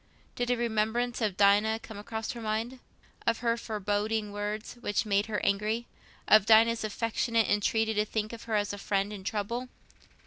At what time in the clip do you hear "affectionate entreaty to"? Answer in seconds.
6.83-8.05